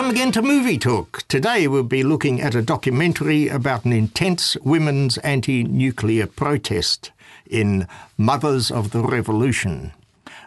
[0.00, 1.28] Welcome again to Movie Talk.
[1.28, 7.12] Today we'll be looking at a documentary about an intense women's anti nuclear protest
[7.46, 7.86] in
[8.16, 9.92] Mothers of the Revolution,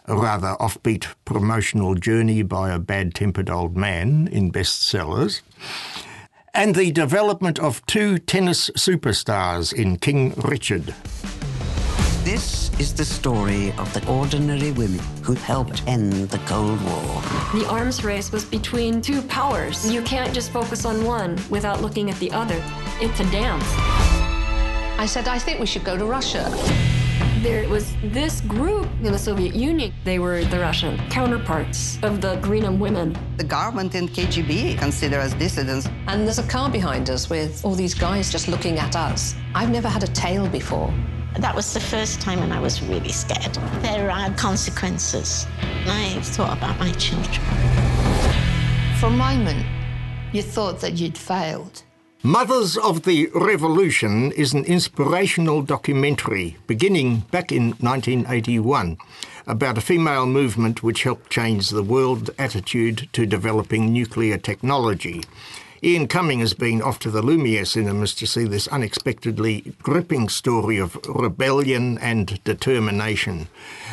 [0.06, 5.42] a rather offbeat promotional journey by a bad tempered old man in bestsellers,
[6.56, 10.96] and the development of two tennis superstars in King Richard.
[12.24, 17.22] This is the story of the ordinary women who helped end the Cold War.
[17.54, 19.92] The arms race was between two powers.
[19.92, 22.64] You can't just focus on one without looking at the other.
[23.02, 23.66] It's a dance.
[24.98, 26.50] I said, I think we should go to Russia.
[27.42, 29.94] There was this group in the Soviet Union.
[30.06, 33.18] They were the Russian counterparts of the Greenham women.
[33.36, 35.90] The government and KGB consider us dissidents.
[36.08, 39.36] And there's a car behind us with all these guys just looking at us.
[39.54, 40.94] I've never had a tail before.
[41.40, 43.56] That was the first time when I was really scared.
[43.82, 45.48] There are consequences.
[45.88, 47.42] I thought about my children.
[49.00, 49.66] For a moment,
[50.32, 51.84] you thought that you'd failed.
[52.22, 58.98] Mothers of the Revolution is an inspirational documentary beginning back in 1981
[59.46, 65.22] about a female movement which helped change the world attitude to developing nuclear technology.
[65.86, 70.78] Ian Cumming has been off to the Lumiere cinemas to see this unexpectedly gripping story
[70.78, 73.50] of rebellion and determination.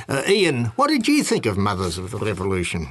[0.08, 2.90] Uh, Ian, what did you think of Mothers of the Revolution?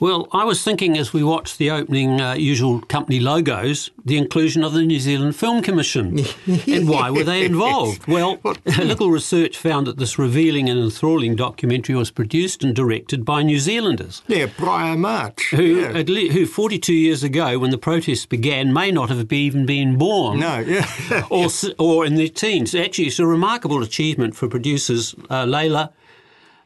[0.00, 4.64] Well, I was thinking as we watched the opening uh, usual company logos, the inclusion
[4.64, 6.20] of the New Zealand Film Commission.
[6.66, 8.04] and why were they involved?
[8.10, 13.24] Well, a little research found that this revealing and enthralling documentary was produced and directed
[13.24, 14.22] by New Zealanders.
[14.26, 15.50] Yeah, Briar March.
[15.50, 16.02] Who, yeah.
[16.06, 20.40] le- who 42 years ago, when the protests began, may not have even been born.
[20.40, 21.26] No, yeah.
[21.30, 22.74] or, or in their teens.
[22.74, 25.90] Actually, it's a remarkable achievement for producers uh, Layla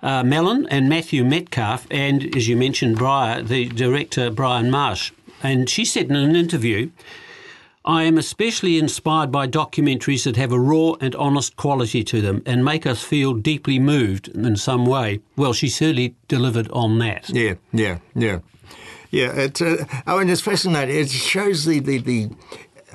[0.04, 5.12] uh, Mellon and Matthew Metcalf, and as you mentioned, Briar, the director Briar March.
[5.42, 6.90] And she said in an interview,
[7.86, 12.42] I am especially inspired by documentaries that have a raw and honest quality to them
[12.46, 15.20] and make us feel deeply moved in some way.
[15.36, 17.28] Well, she certainly delivered on that.
[17.30, 18.40] Yeah, yeah, yeah.
[19.10, 20.96] Yeah, it's, uh, oh, and it's fascinating.
[20.96, 22.30] It shows the, the, the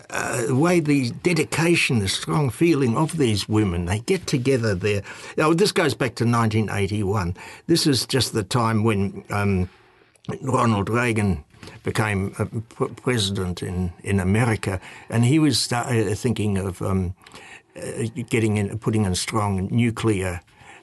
[0.09, 5.03] uh, the way the dedication, the strong feeling of these women, they get together there.
[5.37, 7.35] Oh, this goes back to 1981.
[7.67, 9.69] This is just the time when um,
[10.41, 11.43] Ronald Reagan
[11.83, 12.45] became a
[12.87, 17.13] president in, in America, and he was uh, thinking of um,
[17.75, 20.41] uh, getting in, putting in strong nuclear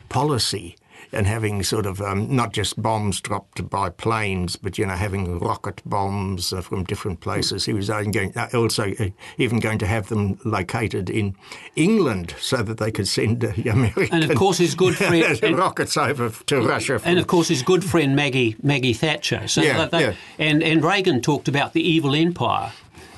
[0.09, 0.77] policy
[1.12, 5.39] and having sort of um, not just bombs dropped by planes, but you know having
[5.39, 7.65] rocket bombs uh, from different places.
[7.65, 9.09] He was going, also uh,
[9.39, 11.37] even going to have them located in
[11.75, 15.97] England so that they could send uh, American and of course his good friend rockets
[15.97, 17.00] over to Russia.
[17.05, 19.49] and of course his good friend Maggie Maggie Thatcher.
[19.49, 20.15] So yeah, they, yeah.
[20.39, 22.72] and and Reagan talked about the evil empire.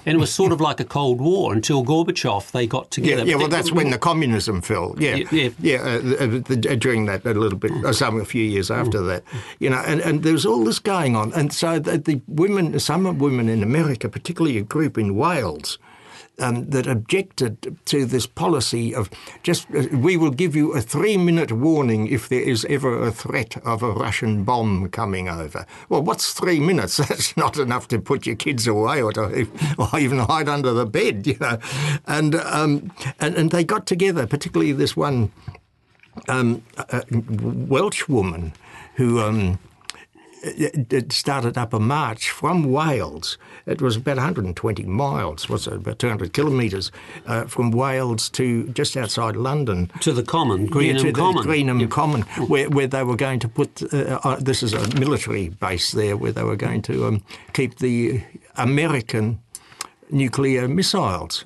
[0.09, 3.25] And it was sort of like a Cold War until Gorbachev they got together.
[3.25, 4.95] Yeah, yeah well, that's when the communism fell.
[4.99, 5.77] Yeah, Yeah, yeah.
[5.77, 8.71] Uh, uh, uh, the, the, during that, a little bit, or some a few years
[8.71, 9.23] after that,
[9.59, 12.79] you know, and, and there was all this going on, and so the, the women,
[12.81, 15.79] some women in America, particularly a group in Wales.
[16.41, 19.11] Um, that objected to this policy of
[19.43, 23.11] just uh, we will give you a three minute warning if there is ever a
[23.11, 25.67] threat of a Russian bomb coming over.
[25.89, 26.97] Well, what's three minutes?
[27.09, 29.49] That's not enough to put your kids away or to
[29.79, 31.59] or even hide under the bed, you know.
[32.07, 35.33] And um, and, and they got together, particularly this one
[36.29, 38.53] um, uh, Welsh woman
[38.95, 39.59] who.
[40.43, 43.39] It it started up a march from Wales.
[43.67, 46.91] It was about 120 miles, was it about 200 kilometres
[47.27, 49.91] uh, from Wales to just outside London.
[50.01, 51.45] to the Common, Greenham yeah, to Common.
[51.45, 53.83] Greenham Common, where, where they were going to put.
[53.93, 57.79] Uh, uh, this is a military base there, where they were going to um, keep
[57.79, 58.23] the
[58.57, 59.41] American
[60.11, 61.45] nuclear missiles.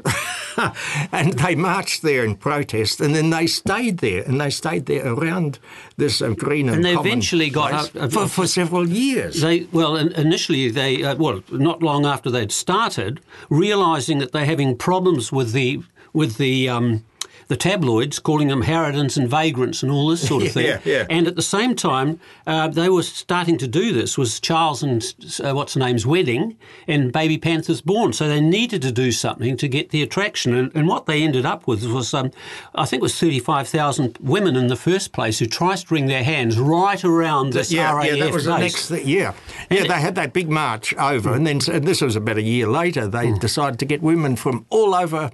[1.12, 5.06] and they marched there in protest, and then they stayed there, and they stayed there
[5.06, 5.58] around
[5.96, 9.40] this uh, Greenham And they eventually got up- for, for several years.
[9.40, 14.76] They well, initially they uh, well, not long after they'd started, realizing that they're having
[14.76, 15.82] problems with the
[16.12, 17.04] with the um,
[17.52, 20.64] the tabloids, calling them harridans and vagrants and all this sort of thing.
[20.66, 21.06] Yeah, yeah.
[21.10, 24.16] And at the same time, uh, they were starting to do this.
[24.16, 25.04] Was Charles and
[25.44, 26.56] uh, what's her name's wedding,
[26.88, 28.12] and Baby Panther's born.
[28.14, 30.54] So they needed to do something to get the attraction.
[30.54, 32.30] And, and what they ended up with was, um,
[32.74, 36.06] I think, it was thirty-five thousand women in the first place who tried to wring
[36.06, 38.60] their hands right around this yeah, RAF yeah, that was the base.
[38.60, 39.06] next thing.
[39.06, 39.34] Yeah,
[39.70, 42.66] yeah, they had that big march over, and then and this was about a year
[42.66, 43.06] later.
[43.06, 43.38] They Hmm.
[43.38, 45.30] decided to get women from all over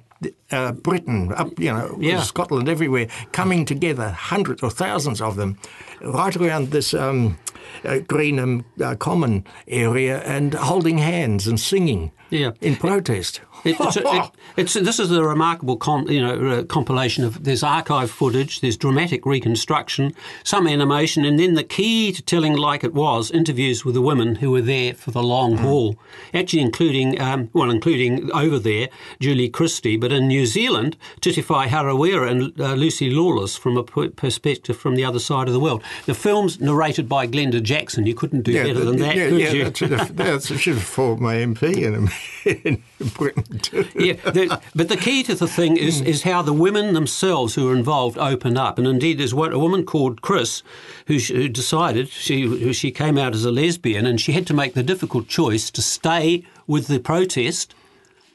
[0.50, 2.22] uh, Britain, up you know, Yeah.
[2.22, 5.58] Scotland, everywhere, coming together, hundreds or thousands of them,
[6.02, 6.94] right around this.
[6.94, 7.38] Um,
[7.84, 12.52] uh, Greenham uh, Common area and holding hands and singing Yeah.
[12.60, 13.40] in protest.
[13.64, 17.62] It, it's, it, it's, this is a remarkable com, you know, uh, compilation of there's
[17.62, 20.14] archive footage, there's dramatic reconstruction,
[20.44, 24.36] some animation, and then the key to telling like it was interviews with the women
[24.36, 25.96] who were there for the long haul.
[26.32, 28.88] Actually, including um, well, including over there
[29.18, 34.08] Julie Christie, but in New Zealand, Titewhai Harawira and uh, Lucy Lawless from a p-
[34.08, 35.82] perspective from the other side of the world.
[36.06, 38.06] The film's narrated by Glenda Jackson.
[38.06, 39.64] You couldn't do better than that, yeah, could yeah, you?
[39.64, 42.08] that should have, that should have my MP in,
[42.44, 42.82] in
[43.14, 43.86] Britain too.
[43.94, 46.06] yeah, the, but the key to the thing is hmm.
[46.06, 49.58] is how the women themselves who are involved open up, and indeed there's one, a
[49.58, 50.62] woman called Chris
[51.06, 54.74] who, who decided she she came out as a lesbian, and she had to make
[54.74, 57.74] the difficult choice to stay with the protest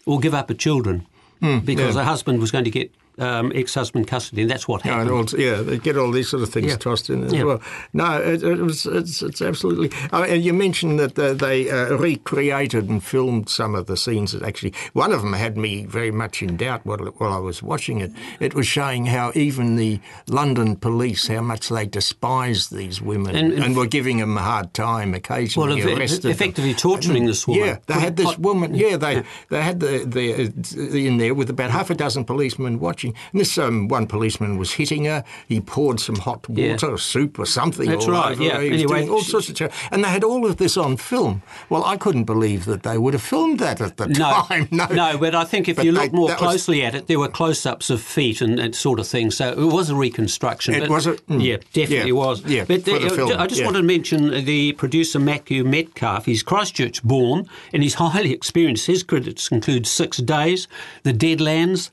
[0.05, 1.07] or give up her children
[1.39, 2.01] hmm, because yeah.
[2.01, 5.09] her husband was going to get um, ex-husband custody, and that's what happened.
[5.09, 6.77] and all, yeah, they get all these sort of things Yeah.
[6.77, 7.43] tossed in as Yeah.
[7.43, 7.61] well.
[7.93, 9.91] No, it, it was it's, it's absolutely.
[10.11, 14.31] And you mentioned that uh, they uh, recreated and filmed some of the scenes.
[14.31, 17.61] That actually, one of them had me very much in doubt while, while I was
[17.61, 18.11] watching it.
[18.39, 23.53] It was showing how even the London police, how much they despised these women And-
[23.53, 25.11] and, and- were giving them a hard time.
[25.11, 26.31] well, Occasionally eff- arrested them.
[26.31, 27.65] effectively torturing this woman.
[27.65, 28.73] Yeah, they had this woman.
[28.75, 30.47] Yeah, they they had the, the
[30.91, 33.02] the in there with about half a dozen policemen watching.
[33.11, 35.23] And this um, one policeman was hitting her.
[35.47, 36.93] He poured some hot water Yeah.
[36.93, 37.89] or soup or something.
[37.89, 38.55] That's all right, over yeah.
[38.57, 38.61] her.
[38.61, 39.55] He was Anyway, doing all sorts of.
[39.55, 41.41] Ch- and they had all of this on film.
[41.69, 44.67] Well, I couldn't believe that they would have filmed that at the No, time.
[44.71, 46.95] No, no, but I think if But you they- look more that was- closely at
[46.95, 49.31] it, there were close-ups of feet and that sort of thing.
[49.31, 50.73] So it was a reconstruction.
[50.75, 52.43] It was a- mm, yeah, definitely yeah, was.
[52.45, 53.65] yeah, but the uh, film, I just yeah.
[53.67, 56.25] wanted to mention the producer Matthew Metcalf.
[56.25, 58.87] He's Christchurch born, and he's highly experienced.
[58.87, 60.67] His credits include Six Days,
[61.03, 61.91] The Deadlands,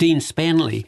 [0.00, 0.86] Dean Spanley.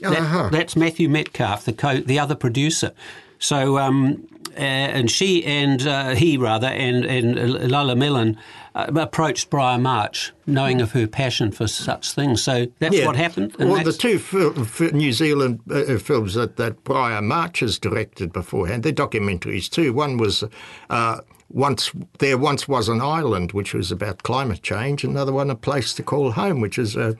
[0.00, 0.48] That- Uh-huh.
[0.52, 2.92] That's Matthew Metcalf, the co- the other producer.
[3.38, 4.22] So, um,
[4.56, 8.36] uh, and she and uh, he rather and and Lola Millen
[8.74, 12.42] uh, approached Briar March, knowing of her passion for such things.
[12.42, 13.06] So that's Yeah.
[13.06, 13.56] what happened.
[13.58, 17.78] and Well, the two fil- fi- New Zealand uh, films that, that Briar March has
[17.78, 19.92] directed beforehand, they're documentaries too.
[19.94, 20.44] One was
[20.90, 21.20] uh,
[21.54, 25.04] once There Once Was an Island, which was about climate change.
[25.04, 27.14] Another one, A Place to Call Home, which is uh,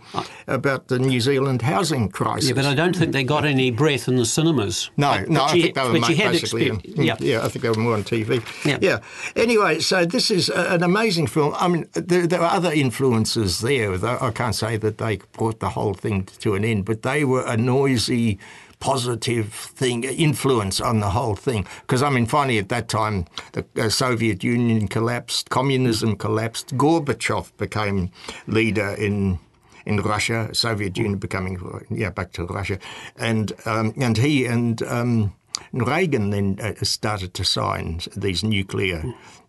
[0.49, 2.49] about the New Zealand housing crisis.
[2.51, 4.91] yeah, but I don't think they got any breath in the cinemas.
[4.97, 6.71] No, But- no, I she- think they were made basically.
[6.71, 7.17] exper- in- yeah.
[7.21, 8.43] yeah, I think they were more on TV.
[8.67, 8.79] Yeah.
[8.81, 8.99] yeah.
[9.37, 11.55] Anyway, so this is an amazing film.
[11.57, 13.95] I mean, there, there are other influences there.
[14.05, 17.45] I can't say that they brought the whole thing to an end, but they were
[17.47, 18.39] a noisy,
[18.81, 21.67] positive thing, influence on the whole thing.
[21.83, 27.57] Because I mean, finally at that time, the uh, Soviet Union collapsed, communism collapsed, Gorbachev
[27.57, 28.11] became
[28.47, 29.39] leader in
[29.87, 31.61] in Russia, Soviet Union becoming
[31.91, 32.79] yeah back to Russia,
[33.17, 35.33] and um, and he and um,
[35.73, 39.05] Reagan then uh, started to sign these nuclear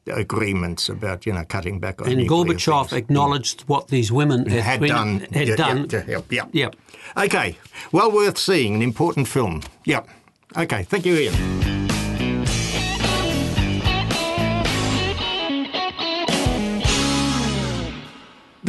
[0.07, 2.93] agreements about you know cutting back on And Gorbachev things.
[3.03, 5.88] acknowledged what these women had, had done Had yeah, done.
[5.91, 6.45] yeah, yeah, yeah.
[6.51, 6.75] Yep.
[7.17, 7.57] Okay,
[7.91, 9.62] well worth seeing, an important film.
[9.85, 10.07] Yep.
[10.57, 11.75] Okay, thank you, Ian.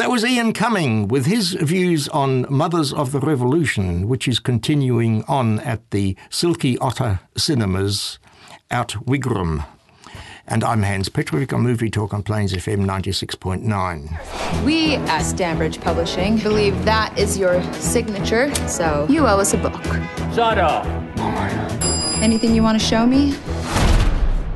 [0.06, 5.24] That was Ian Cumming with his views on Mothers of the Revolution, which is continuing
[5.24, 8.20] on at the Silky Otter Cinemas
[8.70, 9.66] out Wigram.
[10.46, 14.64] And I'm Hans Petrovic on Movie Talk on Plains FM 96.9.
[14.64, 19.82] We at Stanbridge Publishing believe that is your signature, so you owe us a book.
[20.32, 20.86] Shut up.
[22.22, 23.34] Anything you want to show me?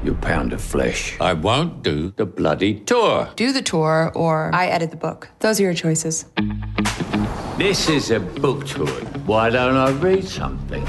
[0.02, 1.16] You pound of flesh.
[1.21, 3.28] I won't do the bloody tour.
[3.37, 5.28] Do the tour, or I edit the book.
[5.40, 6.25] Those are your choices.
[7.59, 8.88] This is a book tour.
[9.26, 10.87] Why don't I read something?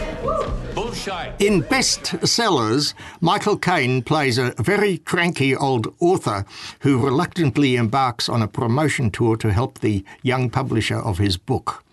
[0.73, 1.41] Bullshit.
[1.41, 6.45] In Best Sellers, Michael Caine plays a very cranky old author
[6.79, 11.83] who reluctantly embarks on a promotion tour to help the young publisher of his book.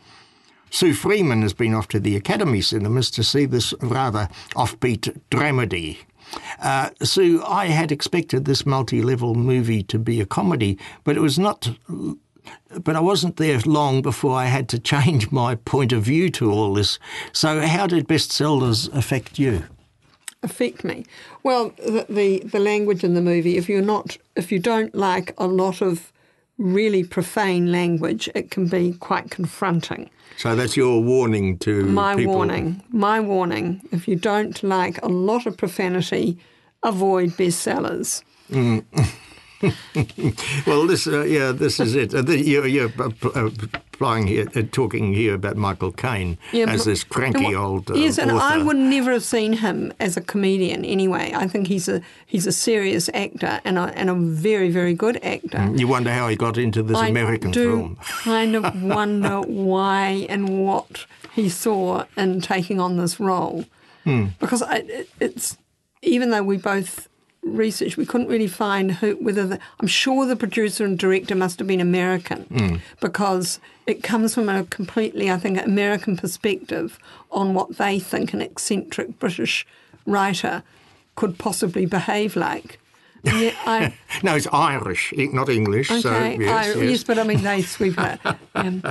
[0.71, 5.99] Sue Freeman has been off to the Academy cinemas to see this rather offbeat dramedy.
[6.61, 11.21] Uh, Sue, I had expected this multi level movie to be a comedy, but it
[11.21, 11.71] was not
[12.83, 16.51] but I wasn't there long before I had to change my point of view to
[16.51, 16.99] all this.
[17.33, 19.65] So, how did bestsellers affect you?
[20.43, 21.05] affect me?
[21.43, 23.57] Well, the, the, the language in the movie.
[23.57, 26.13] If you're not, if you don't like a lot of
[26.59, 30.11] really profane language, it can be quite confronting.
[30.37, 32.35] So that's your warning to my people.
[32.35, 32.83] warning.
[32.91, 33.81] My warning.
[33.91, 36.39] If you don't like a lot of profanity,
[36.83, 38.23] avoid bestsellers.
[38.51, 38.85] Mm.
[40.67, 42.15] well, this, uh, yeah, this is it.
[42.15, 43.51] Uh, the, you're, you're uh,
[43.93, 48.19] applying here, uh, talking here about Michael Caine Yeah, as this cranky old uh, yes,
[48.19, 51.33] and I would never have seen him as a comedian anyway.
[51.35, 55.17] I think he's a he's a serious actor and a, and a very very good
[55.25, 55.73] actor.
[55.75, 57.97] You wonder how he got into this I American do film.
[58.23, 63.65] kind of wonder why and what he saw in taking on this role,
[64.05, 64.27] Hmm.
[64.39, 65.59] because I, it, it's
[66.03, 67.09] even though we both
[67.57, 71.59] researched, we couldn't really find who whether the, I'm sure the producer and director must
[71.59, 72.77] have been American Hmm.
[73.01, 76.99] because it comes from a completely, I think, American perspective
[77.31, 79.67] on what they think an eccentric British
[80.07, 80.63] writer
[81.17, 82.79] could possibly behave like.
[83.25, 85.91] Yet I, No, it's Irish, not English.
[85.91, 87.05] Okay, so, yes, I- yes.
[87.05, 88.21] but I mean they sweep it.
[88.55, 88.83] Um,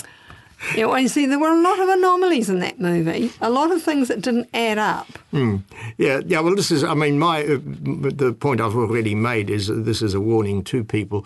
[0.76, 3.32] you see, there were a lot of anomalies in that movie.
[3.42, 5.08] A lot of things that didn't add up.
[5.32, 5.58] Hmm.
[5.98, 6.40] Yeah, yeah.
[6.40, 6.84] Well, this is.
[6.84, 10.84] I mean, my uh, the point I've already made is this is a warning to
[10.84, 11.26] people.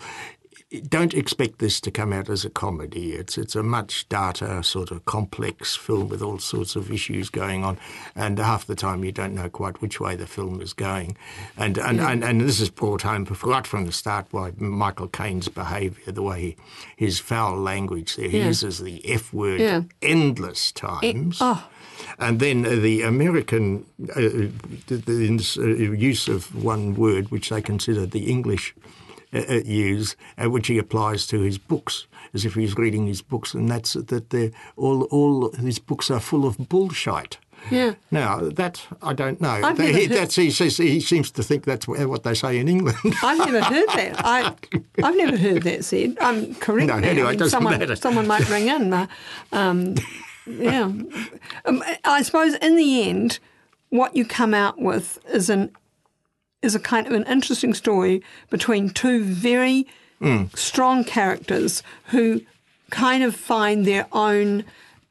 [0.88, 3.12] Don't expect this to come out as a comedy.
[3.12, 7.62] It's it's a much darker, sort of complex film with all sorts of issues going
[7.64, 7.78] on,
[8.14, 11.16] and half the time you don't know quite which way the film is going,
[11.58, 12.10] and and Yeah.
[12.10, 16.22] and, and this is brought home right from the start by Michael Caine's behaviour, the
[16.22, 16.56] way he,
[16.96, 18.28] his foul language there.
[18.30, 18.46] He Yeah.
[18.48, 19.82] uses the F word Yeah.
[20.00, 21.38] endless times.
[21.40, 21.68] oh.
[22.18, 24.48] And then uh, the American uh,
[24.86, 29.01] the, the uh, use of one word, which they consider the English uh, uh,
[29.32, 33.68] use, uh, which he applies to his books, as if he's reading his books, and
[33.68, 37.38] that's that they're, all all his books are full of bullshit.
[37.70, 37.94] Yeah.
[38.10, 39.48] Now that I don't know.
[39.50, 42.68] I've never he, heard- he, says, he seems to think that's what they say in
[42.68, 42.96] England.
[43.22, 44.24] I've never heard that.
[44.24, 44.54] I,
[45.02, 46.16] I've never heard that said.
[46.20, 46.88] I'm correct.
[46.88, 47.96] No, anyway, I mean, it doesn't someone, matter.
[47.96, 49.08] someone might ring in.
[49.52, 49.94] Um,
[50.46, 50.90] yeah.
[51.64, 53.38] Um, I suppose in the end,
[53.90, 55.70] what you come out with is an
[56.62, 59.86] is a kind of an interesting story between two very
[60.20, 60.56] Mm.
[60.56, 62.42] strong characters who
[62.90, 64.64] kind of find their own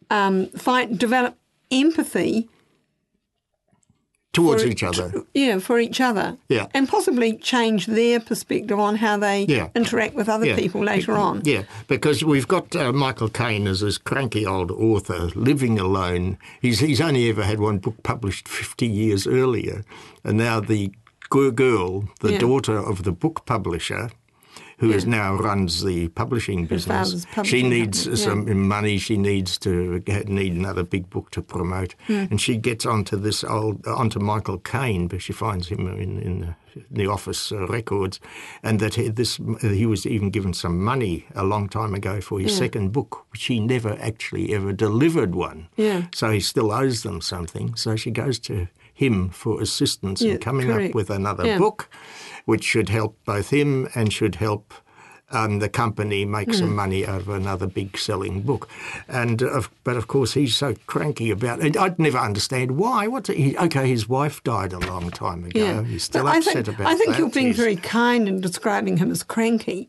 [0.09, 1.35] um, find develop
[1.69, 2.47] empathy
[4.33, 5.11] Towards each other.
[5.33, 6.37] yeah, for each other.
[6.47, 6.67] Yeah.
[6.73, 9.67] And possibly change their perspective on how they Yeah.
[9.75, 10.55] interact with other Yeah.
[10.55, 11.41] people later on.
[11.43, 16.37] Yeah, because we've got uh, Michael Caine as this cranky old author living alone.
[16.61, 19.83] He's he's only ever had one book published fifty years earlier,
[20.23, 20.91] and now the
[21.39, 22.39] girl, the Yeah.
[22.39, 24.09] daughter of the book publisher.
[24.79, 25.11] Who is Yeah.
[25.11, 27.25] now runs the publishing business?
[27.25, 28.15] father's She needs yeah.
[28.15, 28.97] some money.
[28.97, 32.25] She needs to get, need another big book to promote, Hmm.
[32.31, 36.39] and she gets onto this old onto Michael Caine, but she finds him in in
[36.39, 36.55] the,
[36.89, 38.19] the office uh, records,
[38.63, 42.39] and that he, this he was even given some money a long time ago for
[42.39, 42.57] his Yeah.
[42.57, 45.67] second book, which he never actually ever delivered one.
[45.77, 46.01] Yeah.
[46.15, 47.75] So he still owes them something.
[47.75, 48.67] So she goes to
[49.01, 50.89] him for assistance Yeah, in coming correct.
[50.91, 51.57] up with another Yeah.
[51.57, 51.89] book,
[52.45, 54.73] which should help both him and should help
[55.33, 56.57] um, the company make Hmm.
[56.61, 58.67] some money out of another big selling book.
[59.07, 61.77] And uh, but of course he's so cranky about it.
[61.77, 63.07] I'd never understand why.
[63.07, 63.37] What's it?
[63.37, 65.57] He, okay, his wife died a long time ago.
[65.59, 65.83] Yeah.
[65.85, 67.19] He's still But upset I think, about I think that.
[67.19, 69.87] you're being He's- very kind in describing him as cranky.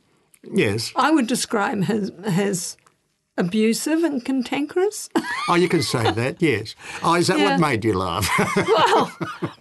[0.55, 0.93] yes.
[0.95, 2.77] I would describe his his
[3.39, 5.09] abusive and cantankerous.
[5.49, 6.41] Oh, you can say that.
[6.41, 6.77] Yes.
[7.03, 7.51] Oh, is that Yeah.
[7.53, 8.29] what made you laugh?
[8.57, 9.11] well,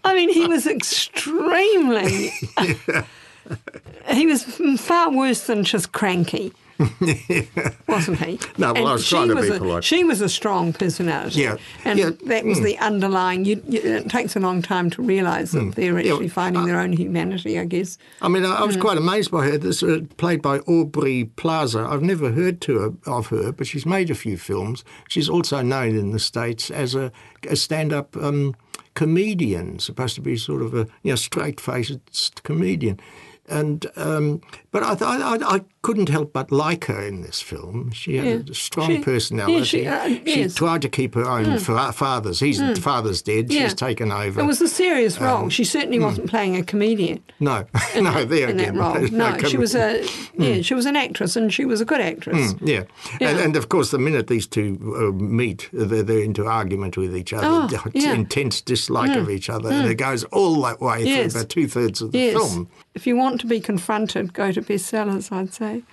[0.04, 2.32] I mean, he was extremely.
[4.10, 4.44] he was
[4.80, 6.54] far worse than just cranky,
[7.88, 8.40] wasn't he?
[8.58, 9.84] No, well, And I was trying to was be a, polite.
[9.84, 11.42] She was a strong personality.
[11.42, 12.64] Yeah, And yeah, that was mm.
[12.64, 13.46] the underlying.
[13.46, 15.76] You, you, it takes a long time to realise that Mm.
[15.76, 17.98] they're Yeah, actually finding their own humanity, I guess.
[18.22, 18.82] I mean, I, I was Mm.
[18.82, 19.58] quite amazed by her.
[19.58, 21.80] This uh, played by Aubrey Plaza.
[21.90, 24.84] I've never heard to her, of her, but she's made a few films.
[25.10, 27.12] She's also known in the states as a,
[27.48, 28.56] a stand-up um,
[28.94, 33.00] comedian, supposed to be sort of a you know straight-faced comedian.
[33.48, 37.42] And um, but I, th- I I I couldn't help but like her in this
[37.42, 37.90] film.
[37.92, 38.52] She had Yeah.
[38.52, 39.64] a strong She- yeah, personality.
[39.66, 40.54] she, uh, yes.
[40.54, 41.60] tried to keep her own Mm.
[41.62, 42.40] fa- father's.
[42.40, 42.78] His Mm.
[42.78, 43.52] father's dead.
[43.52, 43.64] Yeah.
[43.64, 44.42] She's taken over.
[44.42, 45.38] It was a serious role.
[45.46, 46.04] Um, she certainly mm.
[46.04, 47.20] wasn't playing a comedian.
[47.40, 47.66] no,
[48.00, 48.78] no, there in that again.
[48.78, 49.08] role.
[49.12, 50.02] No, she was a
[50.38, 50.66] yeah, Mm.
[50.66, 52.54] she was an actress, and she was a good actress.
[52.54, 52.84] Mm, yeah.
[53.20, 53.30] Yeah.
[53.30, 57.18] And, and of course, the minute these two uh, meet, they're, they're into argument with
[57.18, 58.14] each other, Oh, yeah.
[58.14, 61.32] intense dislike of each other, and it goes all that way Yes.
[61.34, 62.34] through about two thirds of the Yes.
[62.34, 62.68] film.
[62.94, 65.84] If you want to be confronted, go to bestsellers, I'd say.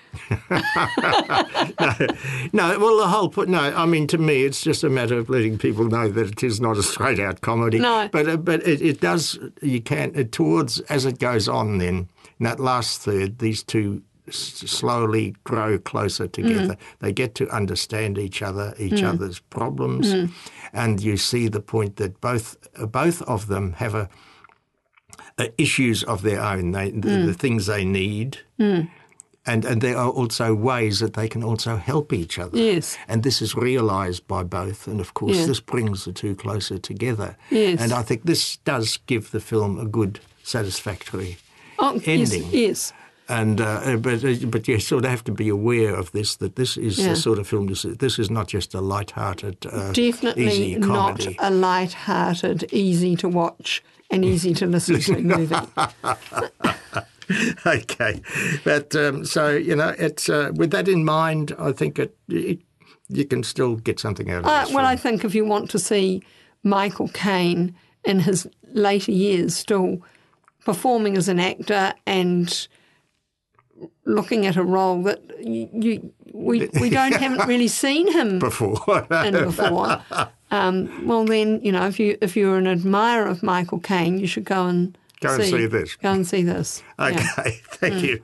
[2.53, 5.19] no, no, well, the whole point, no, I mean, to me, it's just a matter
[5.19, 7.79] of letting people know that it is not a straight out comedy.
[7.79, 8.09] No.
[8.11, 12.09] But, uh, but it, it does, you can, it, towards, as it goes on then,
[12.39, 14.35] in that last third, these two s-
[14.67, 16.75] slowly grow closer together.
[16.75, 16.79] Mm.
[17.01, 19.09] They get to understand each other, each Mm.
[19.15, 20.31] other's problems, Mm.
[20.73, 24.09] and you see the point that both uh, both of them have a,
[25.39, 26.73] uh, issues of their own.
[26.73, 27.27] They, the, Mm.
[27.27, 28.89] the things they need, Mm.
[29.47, 32.57] and and there are also ways that they can also help each other.
[32.59, 32.97] Yes.
[33.09, 35.47] And this is realised by both, and of course, Yeah.
[35.47, 37.37] this brings the two closer together.
[37.51, 37.81] Yes.
[37.81, 41.37] And I think this does give the film a good, satisfactory
[41.79, 42.49] Oh, yes, ending.
[42.53, 42.93] yes.
[43.31, 46.57] And uh, but uh, but you sort of have to be aware of this that
[46.57, 47.11] this is Yeah.
[47.11, 47.67] the sort of film.
[47.67, 53.17] This is, this is not just a light-hearted, uh, Definitely easy not a light-hearted, easy
[53.17, 55.55] to watch and easy to listen to movie.
[57.67, 58.23] okay,
[58.65, 62.61] but um, so you know, it's uh, with that in mind, I think it, it
[63.11, 64.75] you can still get something out of Uh, this.
[64.75, 66.23] well, I think if you want to see
[66.63, 69.99] Michael Caine in his later years still
[70.65, 72.69] performing as an actor and
[74.05, 79.07] looking at a role that you, you we we don't haven't really seen him before.
[79.25, 80.03] in before.
[80.51, 84.27] Um, well, then you know if you if you're an admirer of Michael Caine, you
[84.27, 85.97] should go and Go and see this.
[85.97, 86.83] Go and see this.
[86.99, 87.53] Okay, Yeah.
[87.81, 88.03] thank Mm.
[88.03, 88.23] you.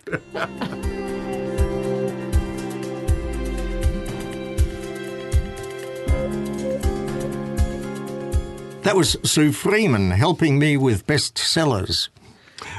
[8.82, 12.10] That was Sue Freeman helping me with bestsellers.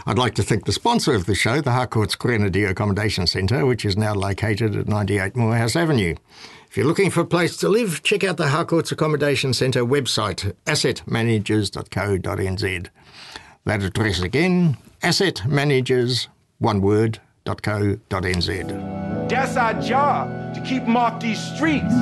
[0.06, 3.84] I'd like to thank the sponsor of the show, the Harcourt's Grenadier Accommodation Centre, which
[3.86, 6.16] is now located at 98 Moorhouse Avenue.
[6.70, 10.54] If you're looking for a place to live, check out the Harcourt's Accommodation Centre website,
[10.66, 12.88] assetmanagers.co.nz.
[13.66, 16.28] That address again, assetmanagers,
[16.60, 19.30] one word, .co.nz.
[19.30, 21.94] That's our job, to keep them off these streets.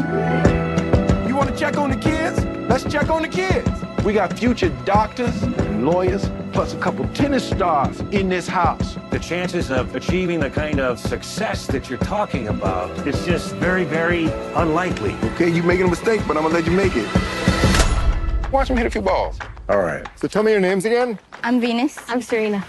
[1.27, 2.43] You want to check on the kids?
[2.69, 3.69] Let's check on the kids.
[4.03, 8.97] We got future doctors and lawyers, plus a couple tennis stars in this house.
[9.11, 13.85] The chances of achieving the kind of success that you're talking about is just very,
[13.85, 15.15] very unlikely.
[15.35, 17.07] Okay, you're making a mistake, but I'm gonna let you make it.
[18.51, 19.39] Watch him hit a few balls.
[19.69, 20.05] All right.
[20.17, 21.17] So tell me your names again.
[21.41, 21.97] I'm Venus.
[22.09, 22.65] I'm Serena.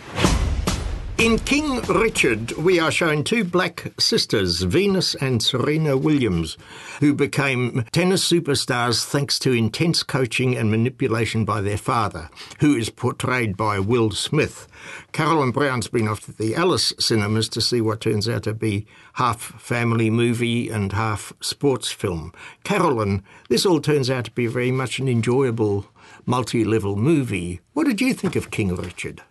[1.16, 6.58] In King Richard, we are shown two black sisters, Venus and Serena Williams,
[6.98, 12.90] who became tennis superstars thanks to intense coaching and manipulation by their father, who is
[12.90, 14.66] portrayed by Will Smith.
[15.12, 18.84] Carolyn Brown's been off to the Alice cinemas to see what turns out to be
[19.12, 22.32] half family movie and half sports film.
[22.64, 25.86] Carolyn, this all turns out to be very much an enjoyable
[26.26, 27.60] multi level movie.
[27.72, 29.22] What did you think of King Richard?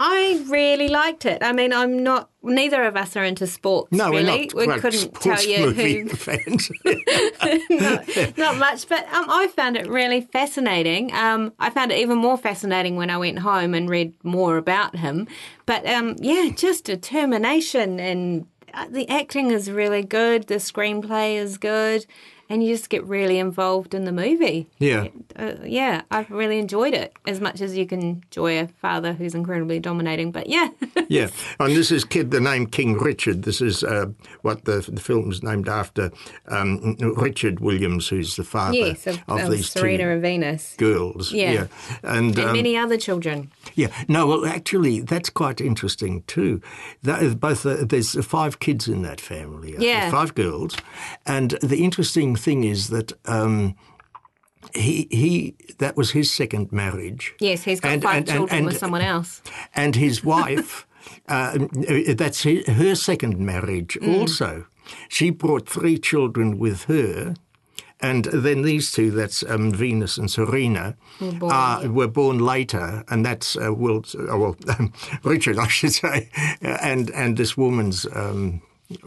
[0.00, 1.42] I really liked it.
[1.42, 2.30] I mean, I'm not.
[2.42, 3.90] Neither of us are into sports.
[3.90, 4.46] No, we're really.
[4.46, 6.08] not we great couldn't tell you movie who.
[6.16, 6.70] fans.
[7.70, 11.12] not, not much, but um, I found it really fascinating.
[11.12, 14.94] Um, I found it even more fascinating when I went home and read more about
[14.96, 15.26] him.
[15.66, 20.46] But um, yeah, just determination and uh, the acting is really good.
[20.46, 22.06] The screenplay is good,
[22.50, 24.68] and you just get really involved in the movie.
[24.78, 25.08] Yeah.
[25.36, 29.34] Uh, yeah, I've really enjoyed it as much as you can enjoy a father who's
[29.34, 30.32] incredibly dominating.
[30.32, 30.68] But yeah,
[31.08, 31.28] yeah,
[31.60, 33.42] and this is kid the name King Richard.
[33.42, 34.06] This is uh,
[34.42, 36.10] what the the film is named after
[36.48, 40.74] um, Richard Williams, who's the father yes, of, of these Serena two and Venus.
[40.76, 41.32] girls.
[41.32, 41.66] Yeah.
[42.02, 43.50] and, and um, many other children.
[43.74, 43.88] yeah.
[44.08, 46.60] No, well, actually, that's quite interesting too.
[47.02, 49.76] That is both uh, there's five kids in that family.
[49.78, 50.10] Yeah.
[50.10, 50.76] five girls,
[51.26, 53.12] and the interesting thing is that.
[53.26, 53.74] Um,
[54.74, 57.32] he he that was his second marriage.
[57.40, 59.40] Yes, he's got And- five and- children and- with someone else.
[59.74, 60.86] and his wife,
[61.28, 61.56] uh,
[62.14, 64.18] that's hi- her second marriage Mm.
[64.20, 64.66] also.
[65.08, 67.34] She brought three children with her.
[68.00, 73.04] And then these two, that's um, Venus and Serena, Were born, uh, were born later,
[73.08, 74.56] and that's uh, Will, uh, well,
[75.24, 76.28] Richard, I should say,
[76.60, 78.60] and and this woman's um,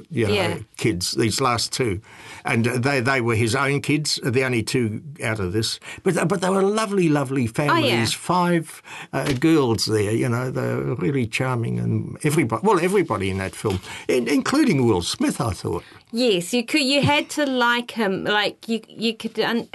[0.09, 0.57] you know, Yeah.
[0.77, 2.01] kids, these last two,
[2.45, 5.79] and they they were his own kids, the only two out of this.
[6.03, 8.13] But but they were a lovely, lovely families.
[8.13, 8.81] Five
[9.13, 13.55] uh, girls there, you know, they were really charming, and everybody, well, everybody in that
[13.55, 15.83] film, in, including Will Smith, I thought.
[16.11, 16.81] Yes, you could.
[16.83, 18.23] You had to like him.
[18.25, 19.39] Like you, you could.
[19.39, 19.67] Un-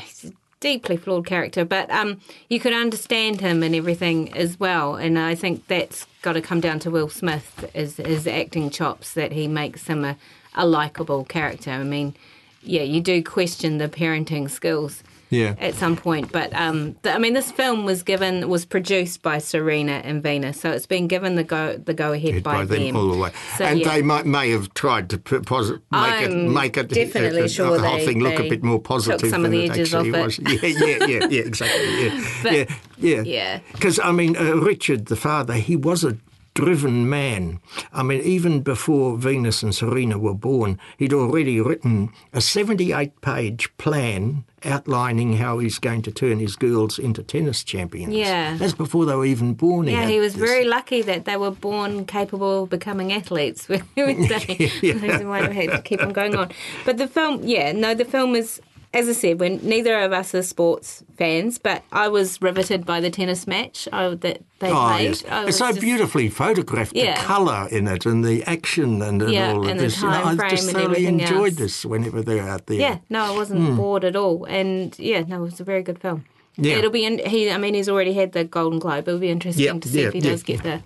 [0.61, 4.97] deeply flawed character, but um, you could understand him and everything as well.
[4.97, 9.13] And I think that's got to come down to Will Smith, his, his acting chops,
[9.15, 10.17] that he makes him a,
[10.55, 11.71] a likable character.
[11.71, 12.15] I mean,
[12.63, 15.55] yeah, you do question the parenting skills Yeah.
[15.59, 16.31] at some point.
[16.31, 20.61] But um, the, I mean, this film was given was produced by Serena and Venus,
[20.61, 23.33] so it's been given the go the go ahead by, by them, all the way.
[23.59, 23.89] So, and yeah.
[23.93, 27.49] they might, may have tried to put posi- make it I'm make it definitely uh,
[27.49, 29.71] sure the whole they- thing look a bit more took positive some of the it
[29.73, 30.39] edges off was.
[30.39, 30.63] it.
[30.63, 32.05] Yeah, yeah, yeah, yeah, exactly.
[32.05, 32.65] Yeah, But- yeah,
[32.99, 33.23] yeah.
[33.23, 33.61] yeah.
[33.73, 36.17] Because I mean, uh, Richard, the father, he was a
[36.57, 37.61] driven man.
[37.93, 43.69] I mean, even before Venus and Serena were born, he'd already written a 78 page
[43.77, 48.15] plan outlining how he's going to turn his girls into tennis champions.
[48.15, 48.57] Yeah.
[48.57, 49.87] That's before they were even born.
[49.87, 50.49] Yeah, he was this.
[50.49, 53.67] very lucky that they were born capable of becoming athletes.
[53.67, 53.83] they,
[54.83, 54.95] Yeah.
[54.95, 56.51] That's why they had to keep on going on.
[56.87, 58.63] But the film, yeah, no, the film is,
[58.95, 63.01] as I said, when neither of us are sports fans, but I was riveted by
[63.01, 65.03] the tennis match I, that they Oh, played.
[65.11, 65.25] yes.
[65.49, 67.15] It's so just- beautifully photographed, Yeah.
[67.21, 70.01] the colour in it and the action and, and Yeah, all of and the this.
[70.01, 71.57] You know, time I just thoroughly enjoyed else.
[71.57, 72.79] this whenever they're out there.
[72.81, 73.77] Yeah, no, I wasn't Hmm.
[73.77, 76.25] bored at all, and yeah, no, it was a very good film.
[76.59, 76.77] Yeah.
[76.77, 77.05] It'll be.
[77.05, 79.07] In, he, I mean, he's already had the Golden Globe.
[79.07, 80.31] It'll be interesting Yeah, to see yeah, if he yeah.
[80.31, 80.83] does get the.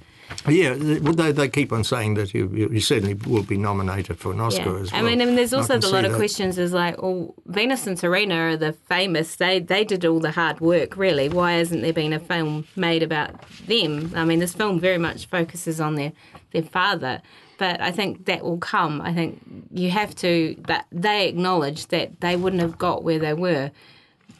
[0.49, 4.40] Yeah, they, they keep on saying that you, he certainly will be nominated for an
[4.40, 4.83] Oscar Yeah.
[4.83, 5.01] as well.
[5.01, 6.19] I mean, I mean, there's also a lot of that.
[6.19, 6.59] questions.
[6.59, 9.37] Is like, well, Venus and Serena are the famous.
[9.37, 10.97] They they did all the hard work.
[10.97, 14.12] Really, why hasn't there been a film made about them?
[14.14, 16.12] I mean, this film very much focuses on their
[16.53, 17.23] their father.
[17.59, 19.03] But I think that will come.
[19.03, 23.35] I think you have to that they acknowledge that they wouldn't have got where they
[23.35, 23.71] were.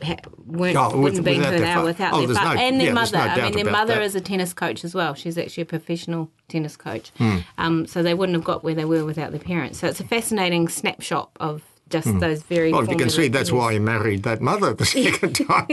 [0.03, 2.61] Ha, weren't, Oh, wouldn't have been without who they are without oh, their father no-
[2.63, 3.17] and their yeah, mother.
[3.19, 4.03] no I mean, their mother that.
[4.03, 5.15] is a tennis coach as well.
[5.15, 7.11] She's actually a professional tennis coach.
[7.19, 7.39] Hmm.
[7.59, 9.79] Um, so they wouldn't have got where they were without their parents.
[9.79, 12.19] So it's a fascinating snapshot of just Hmm.
[12.21, 12.73] those very.
[12.73, 15.67] Well, you can see that's why he married that mother the second time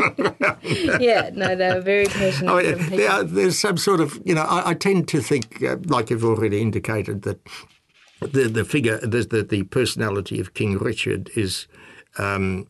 [1.00, 2.52] yeah, no, they were very passionate.
[2.52, 5.62] I mean, there are, there's some sort of, you know, I, I tend to think,
[5.64, 7.40] uh, like you've already indicated, that
[8.20, 11.68] the the figure, the the, the personality of King Richard is.
[12.18, 12.66] Um,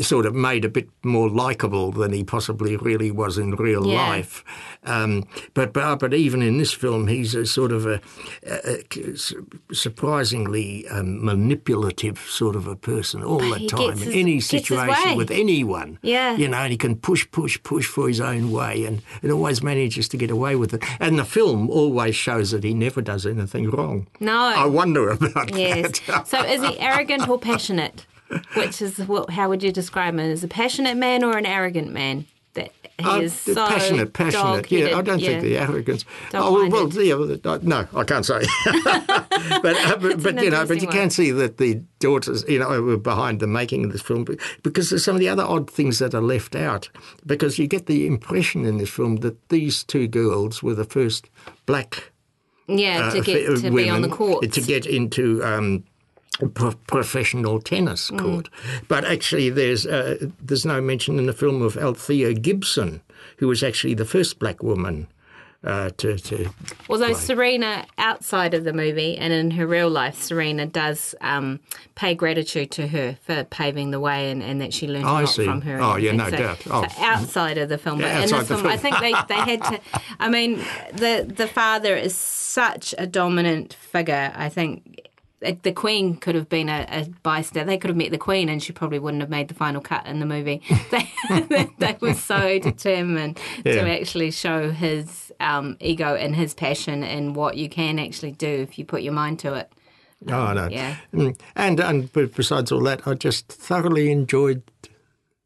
[0.00, 4.08] sort of made a bit more likable than he possibly really was in real Yeah.
[4.08, 4.44] life.
[4.84, 8.00] Um, but, but but even in this film, he's a sort of a,
[8.46, 14.14] a, a surprisingly um, manipulative sort of a person all the He time in his-
[14.14, 15.98] any situation with anyone.
[16.02, 16.36] Yeah.
[16.36, 19.62] you know, and he can push, push, push for his own way, and it always
[19.62, 20.82] manages to get away with it.
[21.00, 24.06] And the film always shows that he never does anything wrong.
[24.20, 24.34] No.
[24.38, 26.00] I wonder about Yes.
[26.06, 26.26] that.
[26.28, 28.06] so is he arrogant or passionate?
[28.56, 29.30] Which is what?
[29.30, 30.20] How would you describe him?
[30.20, 32.26] As a passionate man or an arrogant man?
[32.54, 34.70] That he Uh, is so passionate, passionate.
[34.70, 35.28] Yeah, I don't yeah.
[35.30, 36.04] think the arrogance.
[36.32, 38.42] Oh, well, yeah, no, I can't say.
[38.64, 42.58] but uh, but, but you know, but you interesting can see that the daughters, you
[42.60, 44.24] know, were behind the making of this film
[44.62, 46.88] because there's some of the other odd things that are left out.
[47.26, 51.28] Because you get the impression in this film that these two girls were the first
[51.66, 52.12] black
[52.68, 54.52] Yeah, to uh, get f- to be on the women court.
[54.52, 55.84] to get into um,
[56.86, 58.18] professional tennis Mm.
[58.18, 58.48] court.
[58.88, 63.00] But actually, there's uh, there's no mention in the film of Althea Gibson,
[63.38, 65.06] who was actually the first black woman
[65.62, 66.50] uh, to to.
[66.90, 71.60] Although Serena, outside of the movie and in her real life, Serena does um,
[71.94, 75.24] pay gratitude to her for paving the way and, and that she learned I a
[75.24, 75.44] lot see.
[75.46, 75.80] from her.
[75.80, 76.58] Oh, yeah, no so, doubt.
[76.70, 76.86] Oh.
[76.88, 79.40] So outside of the film, but Yeah, in this the film, I think they, they
[79.40, 79.80] had to.
[80.18, 80.58] I mean,
[80.92, 84.32] the the father is such a dominant figure.
[84.34, 85.10] I think.
[85.62, 87.66] The Queen could have been a, a bystander.
[87.66, 90.06] They could have met the Queen, and she probably wouldn't have made the final cut
[90.06, 90.62] in the movie.
[90.90, 93.82] They, they were so determined Yeah.
[93.82, 98.46] to actually show his um, ego and his passion and what you can actually do
[98.48, 99.72] if you put your mind to it.
[100.28, 100.68] Oh no.
[100.70, 100.96] Yeah.
[101.12, 101.38] Mm.
[101.56, 104.62] And and besides all that, I just thoroughly enjoyed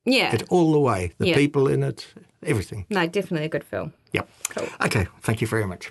[0.04, 0.34] Yeah.
[0.34, 1.12] it all the way.
[1.18, 1.34] The Yeah.
[1.36, 2.06] people in it,
[2.44, 2.86] everything.
[2.90, 3.92] No, definitely a good film.
[4.12, 4.28] Yep.
[4.50, 4.68] Cool.
[4.84, 5.06] Okay.
[5.22, 5.90] Thank you very much.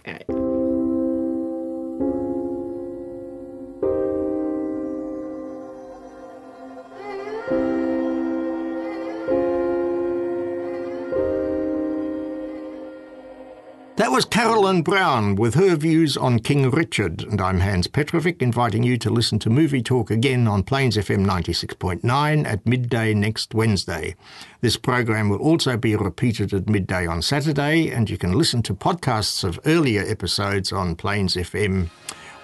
[13.98, 18.84] That was Carolyn Brown with her views on King Richard, and I'm Hans Petrovic, inviting
[18.84, 24.16] you to listen to Movie Talk again on Plains FM 96.9 at midday next Wednesday.
[24.62, 28.74] This program will also be repeated at midday on Saturday, and you can listen to
[28.76, 31.90] podcasts of earlier episodes on Plains FM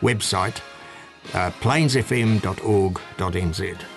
[0.02, 0.60] website,
[1.36, 3.93] uh, plainsfm.org.nz.